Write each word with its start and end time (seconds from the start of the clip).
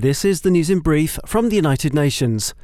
This 0.00 0.24
is 0.24 0.40
the 0.40 0.50
news 0.50 0.70
in 0.70 0.78
brief 0.78 1.18
from 1.26 1.50
the 1.50 1.56
United 1.56 1.92
Nations. 1.92 2.54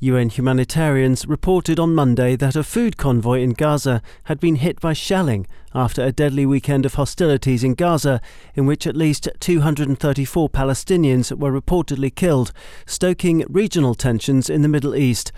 UN 0.00 0.30
humanitarians 0.30 1.26
reported 1.26 1.78
on 1.78 1.94
Monday 1.94 2.34
that 2.34 2.56
a 2.56 2.64
food 2.64 2.96
convoy 2.96 3.42
in 3.42 3.52
Gaza 3.52 4.00
had 4.24 4.40
been 4.40 4.56
hit 4.56 4.80
by 4.80 4.94
shelling 4.94 5.46
after 5.74 6.02
a 6.02 6.12
deadly 6.12 6.46
weekend 6.46 6.86
of 6.86 6.94
hostilities 6.94 7.62
in 7.62 7.74
Gaza, 7.74 8.22
in 8.54 8.64
which 8.64 8.86
at 8.86 8.96
least 8.96 9.28
234 9.38 10.48
Palestinians 10.48 11.30
were 11.36 11.52
reportedly 11.52 12.14
killed, 12.14 12.52
stoking 12.86 13.44
regional 13.50 13.94
tensions 13.94 14.48
in 14.48 14.62
the 14.62 14.66
Middle 14.66 14.96
East. 14.96 15.30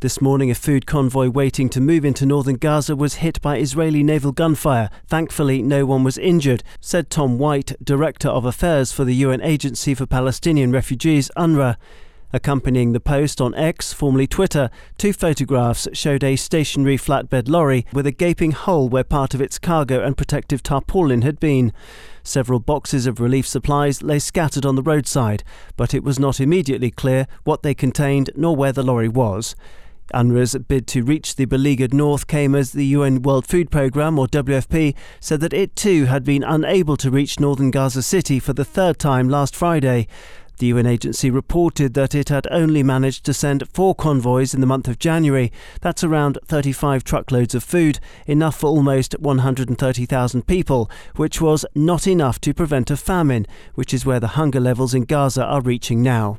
This 0.00 0.20
morning, 0.20 0.50
a 0.50 0.54
food 0.54 0.84
convoy 0.84 1.30
waiting 1.30 1.70
to 1.70 1.80
move 1.80 2.04
into 2.04 2.26
northern 2.26 2.56
Gaza 2.56 2.94
was 2.94 3.14
hit 3.14 3.40
by 3.40 3.56
Israeli 3.56 4.02
naval 4.02 4.30
gunfire. 4.30 4.90
Thankfully, 5.06 5.62
no 5.62 5.86
one 5.86 6.04
was 6.04 6.18
injured, 6.18 6.62
said 6.82 7.08
Tom 7.08 7.38
White, 7.38 7.72
Director 7.82 8.28
of 8.28 8.44
Affairs 8.44 8.92
for 8.92 9.06
the 9.06 9.14
UN 9.14 9.40
Agency 9.40 9.94
for 9.94 10.04
Palestinian 10.04 10.70
Refugees, 10.70 11.30
UNRWA. 11.34 11.78
Accompanying 12.30 12.92
the 12.92 13.00
post 13.00 13.40
on 13.40 13.54
X, 13.54 13.94
formerly 13.94 14.26
Twitter, 14.26 14.68
two 14.98 15.14
photographs 15.14 15.88
showed 15.94 16.22
a 16.22 16.36
stationary 16.36 16.98
flatbed 16.98 17.48
lorry 17.48 17.86
with 17.94 18.06
a 18.06 18.12
gaping 18.12 18.52
hole 18.52 18.90
where 18.90 19.02
part 19.02 19.32
of 19.32 19.40
its 19.40 19.58
cargo 19.58 20.04
and 20.04 20.18
protective 20.18 20.62
tarpaulin 20.62 21.22
had 21.22 21.40
been. 21.40 21.72
Several 22.22 22.58
boxes 22.58 23.06
of 23.06 23.18
relief 23.18 23.46
supplies 23.46 24.02
lay 24.02 24.18
scattered 24.18 24.66
on 24.66 24.74
the 24.74 24.82
roadside, 24.82 25.42
but 25.78 25.94
it 25.94 26.04
was 26.04 26.18
not 26.18 26.38
immediately 26.38 26.90
clear 26.90 27.26
what 27.44 27.62
they 27.62 27.72
contained 27.72 28.28
nor 28.36 28.54
where 28.54 28.72
the 28.72 28.82
lorry 28.82 29.08
was. 29.08 29.56
UNRWA's 30.14 30.56
bid 30.68 30.86
to 30.88 31.02
reach 31.02 31.36
the 31.36 31.44
beleaguered 31.44 31.92
north 31.92 32.26
came 32.26 32.54
as 32.54 32.72
the 32.72 32.86
UN 32.86 33.22
World 33.22 33.46
Food 33.46 33.70
Programme, 33.70 34.18
or 34.18 34.26
WFP, 34.26 34.94
said 35.20 35.40
that 35.40 35.52
it 35.52 35.74
too 35.74 36.04
had 36.04 36.24
been 36.24 36.42
unable 36.42 36.96
to 36.98 37.10
reach 37.10 37.40
northern 37.40 37.70
Gaza 37.70 38.02
City 38.02 38.38
for 38.38 38.52
the 38.52 38.64
third 38.64 38.98
time 38.98 39.28
last 39.28 39.56
Friday. 39.56 40.06
The 40.58 40.68
UN 40.68 40.86
agency 40.86 41.28
reported 41.28 41.92
that 41.94 42.14
it 42.14 42.30
had 42.30 42.46
only 42.50 42.82
managed 42.82 43.24
to 43.26 43.34
send 43.34 43.68
four 43.68 43.94
convoys 43.94 44.54
in 44.54 44.62
the 44.62 44.66
month 44.66 44.88
of 44.88 44.98
January. 44.98 45.52
That's 45.82 46.02
around 46.02 46.38
35 46.46 47.04
truckloads 47.04 47.54
of 47.54 47.62
food, 47.62 48.00
enough 48.26 48.56
for 48.60 48.68
almost 48.68 49.18
130,000 49.20 50.46
people, 50.46 50.90
which 51.16 51.42
was 51.42 51.66
not 51.74 52.06
enough 52.06 52.40
to 52.40 52.54
prevent 52.54 52.90
a 52.90 52.96
famine, 52.96 53.46
which 53.74 53.92
is 53.92 54.06
where 54.06 54.20
the 54.20 54.28
hunger 54.28 54.60
levels 54.60 54.94
in 54.94 55.04
Gaza 55.04 55.44
are 55.44 55.60
reaching 55.60 56.02
now. 56.02 56.38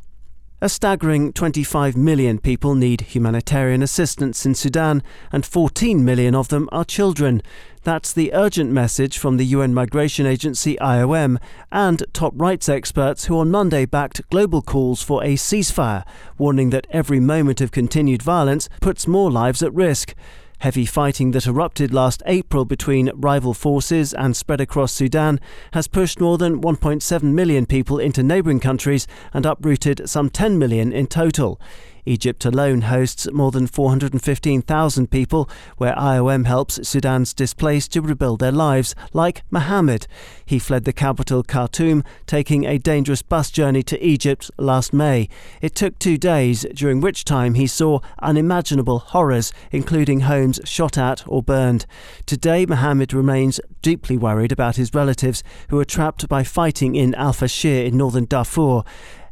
A 0.59 0.69
staggering 0.69 1.33
25 1.33 1.95
million 1.95 2.39
people 2.39 2.73
need 2.73 3.01
humanitarian 3.01 3.83
assistance 3.83 4.43
in 4.43 4.55
Sudan, 4.55 5.03
and 5.31 5.45
14 5.45 6.03
million 6.03 6.33
of 6.33 6.47
them 6.47 6.67
are 6.71 6.83
children. 6.83 7.43
That's 7.83 8.11
the 8.11 8.33
urgent 8.33 8.71
message 8.71 9.19
from 9.19 9.37
the 9.37 9.45
UN 9.45 9.75
Migration 9.75 10.25
Agency 10.25 10.75
IOM 10.81 11.37
and 11.71 12.03
top 12.11 12.33
rights 12.35 12.67
experts 12.69 13.25
who 13.25 13.37
on 13.37 13.51
Monday 13.51 13.85
backed 13.85 14.27
global 14.31 14.63
calls 14.63 15.03
for 15.03 15.23
a 15.23 15.35
ceasefire, 15.35 16.03
warning 16.39 16.71
that 16.71 16.87
every 16.89 17.19
moment 17.19 17.61
of 17.61 17.69
continued 17.69 18.23
violence 18.23 18.67
puts 18.81 19.05
more 19.05 19.29
lives 19.29 19.61
at 19.61 19.71
risk. 19.75 20.15
Heavy 20.59 20.87
fighting 20.87 21.31
that 21.31 21.45
erupted 21.45 21.93
last 21.93 22.23
April 22.25 22.65
between 22.65 23.11
rival 23.13 23.53
forces 23.53 24.11
and 24.11 24.35
spread 24.35 24.59
across 24.59 24.91
Sudan 24.91 25.39
has 25.73 25.87
pushed 25.87 26.19
more 26.19 26.39
than 26.39 26.61
1.7 26.61 27.21
million 27.21 27.67
people 27.67 27.99
into 27.99 28.23
neighbouring 28.23 28.59
countries 28.59 29.05
and 29.35 29.45
uprooted 29.45 30.09
some 30.09 30.31
10 30.31 30.57
million 30.57 30.91
in 30.91 31.05
total. 31.05 31.61
Egypt 32.07 32.45
alone 32.45 32.81
hosts 32.81 33.27
more 33.31 33.51
than 33.51 33.67
415,000 33.67 35.11
people, 35.11 35.49
where 35.77 35.93
IOM 35.93 36.45
helps 36.45 36.87
Sudan's 36.87 37.33
displaced 37.33 37.91
to 37.93 38.01
rebuild 38.01 38.39
their 38.39 38.51
lives, 38.51 38.95
like 39.13 39.43
Mohammed. 39.51 40.07
He 40.45 40.59
fled 40.59 40.85
the 40.85 40.93
capital 40.93 41.43
Khartoum, 41.43 42.03
taking 42.25 42.65
a 42.65 42.77
dangerous 42.77 43.21
bus 43.21 43.51
journey 43.51 43.83
to 43.83 44.03
Egypt 44.03 44.49
last 44.57 44.93
May. 44.93 45.27
It 45.61 45.75
took 45.75 45.99
two 45.99 46.17
days, 46.17 46.65
during 46.73 47.01
which 47.01 47.25
time 47.25 47.55
he 47.55 47.67
saw 47.67 47.99
unimaginable 48.19 48.99
horrors, 48.99 49.51
including 49.71 50.21
homes 50.21 50.59
shot 50.63 50.97
at 50.97 51.23
or 51.27 51.43
burned. 51.43 51.85
Today, 52.25 52.65
Mohammed 52.65 53.13
remains 53.13 53.59
deeply 53.81 54.17
worried 54.17 54.51
about 54.51 54.75
his 54.75 54.93
relatives 54.93 55.43
who 55.69 55.79
are 55.79 55.85
trapped 55.85 56.27
by 56.27 56.43
fighting 56.43 56.95
in 56.95 57.15
Al 57.15 57.33
Fashir 57.33 57.85
in 57.85 57.97
northern 57.97 58.25
Darfur. 58.25 58.83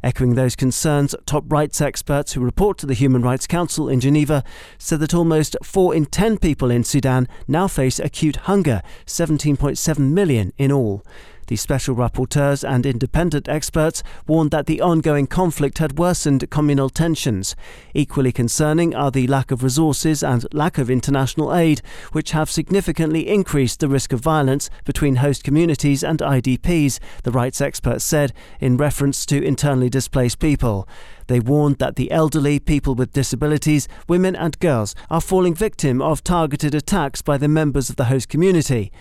Echoing 0.02 0.34
those 0.34 0.56
concerns, 0.56 1.14
top 1.26 1.44
rights 1.50 1.80
experts 1.80 2.32
who 2.32 2.40
report 2.40 2.78
to 2.78 2.86
the 2.86 2.94
Human 2.94 3.22
Rights 3.22 3.46
Council 3.46 3.88
in 3.88 4.00
Geneva 4.00 4.44
said 4.78 5.00
that 5.00 5.14
almost 5.14 5.56
4 5.62 5.94
in 5.94 6.06
10 6.06 6.38
people 6.38 6.70
in 6.70 6.84
Sudan 6.84 7.26
now 7.48 7.66
face 7.68 7.98
acute 7.98 8.36
hunger, 8.36 8.82
17.7 9.06 9.98
million 9.98 10.52
in 10.58 10.70
all. 10.70 11.02
The 11.48 11.56
special 11.56 11.94
rapporteurs 11.94 12.68
and 12.68 12.84
independent 12.84 13.48
experts 13.48 14.02
warned 14.26 14.50
that 14.50 14.66
the 14.66 14.80
ongoing 14.80 15.28
conflict 15.28 15.78
had 15.78 15.98
worsened 15.98 16.50
communal 16.50 16.90
tensions. 16.90 17.54
Equally 17.94 18.32
concerning 18.32 18.96
are 18.96 19.12
the 19.12 19.28
lack 19.28 19.52
of 19.52 19.62
resources 19.62 20.24
and 20.24 20.44
lack 20.52 20.76
of 20.76 20.90
international 20.90 21.54
aid, 21.54 21.82
which 22.10 22.32
have 22.32 22.50
significantly 22.50 23.28
increased 23.28 23.78
the 23.78 23.88
risk 23.88 24.12
of 24.12 24.20
violence 24.20 24.70
between 24.84 25.16
host 25.16 25.44
communities 25.44 26.02
and 26.02 26.18
IDPs, 26.18 26.98
the 27.22 27.30
rights 27.30 27.60
experts 27.60 28.04
said, 28.04 28.32
in 28.60 28.76
reference 28.76 29.24
to 29.26 29.40
internally 29.40 29.88
displaced 29.88 30.40
people. 30.40 30.88
They 31.28 31.40
warned 31.40 31.78
that 31.78 31.96
the 31.96 32.10
elderly, 32.10 32.58
people 32.58 32.94
with 32.94 33.12
disabilities, 33.12 33.88
women, 34.08 34.34
and 34.34 34.58
girls 34.58 34.94
are 35.10 35.20
falling 35.20 35.54
victim 35.54 36.02
of 36.02 36.24
targeted 36.24 36.74
attacks 36.74 37.22
by 37.22 37.38
the 37.38 37.48
members 37.48 37.88
of 37.88 37.96
the 37.96 38.04
host 38.06 38.28
community. 38.28 38.92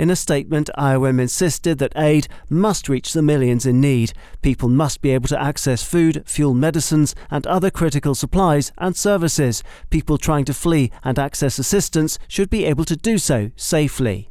In 0.00 0.08
a 0.08 0.16
statement, 0.16 0.70
IOM 0.78 1.20
insisted 1.20 1.76
that 1.76 1.92
aid 1.94 2.26
must 2.48 2.88
reach 2.88 3.12
the 3.12 3.20
millions 3.20 3.66
in 3.66 3.82
need. 3.82 4.14
People 4.40 4.70
must 4.70 5.02
be 5.02 5.10
able 5.10 5.28
to 5.28 5.38
access 5.38 5.82
food, 5.82 6.22
fuel, 6.24 6.54
medicines, 6.54 7.14
and 7.30 7.46
other 7.46 7.70
critical 7.70 8.14
supplies 8.14 8.72
and 8.78 8.96
services. 8.96 9.62
People 9.90 10.16
trying 10.16 10.46
to 10.46 10.54
flee 10.54 10.90
and 11.04 11.18
access 11.18 11.58
assistance 11.58 12.18
should 12.28 12.48
be 12.48 12.64
able 12.64 12.86
to 12.86 12.96
do 12.96 13.18
so 13.18 13.50
safely. 13.56 14.29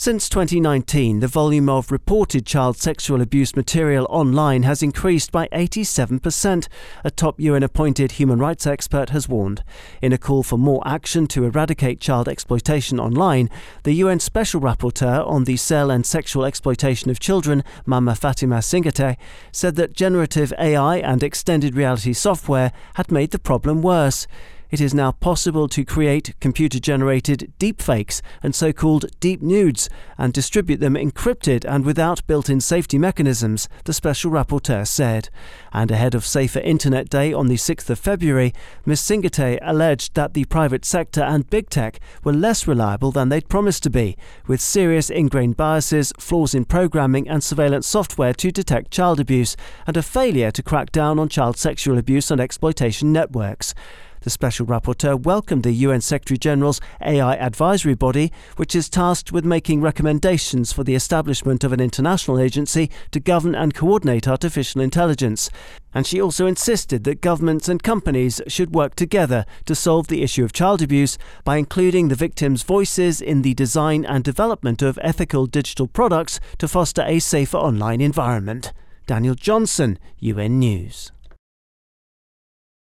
Since 0.00 0.28
2019, 0.28 1.18
the 1.18 1.26
volume 1.26 1.68
of 1.68 1.90
reported 1.90 2.46
child 2.46 2.76
sexual 2.76 3.20
abuse 3.20 3.56
material 3.56 4.06
online 4.08 4.62
has 4.62 4.80
increased 4.80 5.32
by 5.32 5.48
87%, 5.48 6.68
a 7.02 7.10
top 7.10 7.40
UN 7.40 7.64
appointed 7.64 8.12
human 8.12 8.38
rights 8.38 8.64
expert 8.64 9.10
has 9.10 9.28
warned. 9.28 9.64
In 10.00 10.12
a 10.12 10.16
call 10.16 10.44
for 10.44 10.56
more 10.56 10.86
action 10.86 11.26
to 11.26 11.42
eradicate 11.42 12.00
child 12.00 12.28
exploitation 12.28 13.00
online, 13.00 13.50
the 13.82 13.94
UN 13.94 14.20
Special 14.20 14.60
Rapporteur 14.60 15.26
on 15.26 15.42
the 15.42 15.56
sale 15.56 15.90
and 15.90 16.06
sexual 16.06 16.44
exploitation 16.44 17.10
of 17.10 17.18
children, 17.18 17.64
Mama 17.84 18.14
Fatima 18.14 18.58
Singhateh, 18.58 19.16
said 19.50 19.74
that 19.74 19.94
generative 19.94 20.52
AI 20.60 20.98
and 20.98 21.24
extended 21.24 21.74
reality 21.74 22.12
software 22.12 22.70
had 22.94 23.10
made 23.10 23.32
the 23.32 23.38
problem 23.40 23.82
worse 23.82 24.28
it 24.70 24.80
is 24.80 24.92
now 24.92 25.12
possible 25.12 25.68
to 25.68 25.84
create 25.84 26.34
computer 26.40 26.78
generated 26.78 27.52
deepfakes 27.58 28.20
and 28.42 28.54
so 28.54 28.72
called 28.72 29.06
deep 29.20 29.40
nudes 29.40 29.88
and 30.16 30.32
distribute 30.32 30.80
them 30.80 30.94
encrypted 30.94 31.64
and 31.64 31.84
without 31.84 32.26
built 32.26 32.50
in 32.50 32.60
safety 32.60 32.98
mechanisms, 32.98 33.68
the 33.84 33.92
special 33.92 34.30
rapporteur 34.30 34.86
said. 34.86 35.30
And 35.72 35.90
ahead 35.90 36.14
of 36.14 36.26
Safer 36.26 36.60
Internet 36.60 37.08
Day 37.08 37.32
on 37.32 37.46
the 37.46 37.56
6th 37.56 37.88
of 37.90 37.98
February, 37.98 38.52
Ms. 38.84 39.00
Singhateh 39.00 39.58
alleged 39.62 40.14
that 40.14 40.34
the 40.34 40.44
private 40.46 40.84
sector 40.84 41.22
and 41.22 41.48
big 41.48 41.70
tech 41.70 42.00
were 42.24 42.32
less 42.32 42.66
reliable 42.66 43.10
than 43.10 43.28
they'd 43.28 43.48
promised 43.48 43.82
to 43.84 43.90
be, 43.90 44.16
with 44.46 44.60
serious 44.60 45.10
ingrained 45.10 45.56
biases, 45.56 46.12
flaws 46.18 46.54
in 46.54 46.64
programming 46.64 47.28
and 47.28 47.42
surveillance 47.42 47.86
software 47.86 48.34
to 48.34 48.50
detect 48.50 48.90
child 48.90 49.20
abuse, 49.20 49.56
and 49.86 49.96
a 49.96 50.02
failure 50.02 50.50
to 50.50 50.62
crack 50.62 50.92
down 50.92 51.18
on 51.18 51.28
child 51.28 51.56
sexual 51.56 51.98
abuse 51.98 52.30
and 52.30 52.40
exploitation 52.40 53.12
networks. 53.12 53.74
The 54.22 54.30
Special 54.30 54.66
Rapporteur 54.66 55.22
welcomed 55.22 55.62
the 55.62 55.72
UN 55.72 56.00
Secretary 56.00 56.38
General's 56.38 56.80
AI 57.00 57.36
advisory 57.36 57.94
body, 57.94 58.32
which 58.56 58.74
is 58.74 58.88
tasked 58.88 59.32
with 59.32 59.44
making 59.44 59.80
recommendations 59.80 60.72
for 60.72 60.84
the 60.84 60.94
establishment 60.94 61.62
of 61.64 61.72
an 61.72 61.80
international 61.80 62.40
agency 62.40 62.90
to 63.12 63.20
govern 63.20 63.54
and 63.54 63.74
coordinate 63.74 64.26
artificial 64.26 64.80
intelligence. 64.80 65.50
And 65.94 66.06
she 66.06 66.20
also 66.20 66.46
insisted 66.46 67.04
that 67.04 67.20
governments 67.20 67.68
and 67.68 67.82
companies 67.82 68.40
should 68.48 68.74
work 68.74 68.94
together 68.94 69.46
to 69.66 69.74
solve 69.74 70.08
the 70.08 70.22
issue 70.22 70.44
of 70.44 70.52
child 70.52 70.82
abuse 70.82 71.16
by 71.44 71.56
including 71.56 72.08
the 72.08 72.14
victims' 72.14 72.62
voices 72.62 73.20
in 73.20 73.42
the 73.42 73.54
design 73.54 74.04
and 74.04 74.24
development 74.24 74.82
of 74.82 74.98
ethical 75.02 75.46
digital 75.46 75.86
products 75.86 76.40
to 76.58 76.68
foster 76.68 77.02
a 77.06 77.18
safer 77.18 77.56
online 77.56 78.00
environment. 78.00 78.72
Daniel 79.06 79.34
Johnson, 79.34 79.98
UN 80.18 80.58
News. 80.58 81.12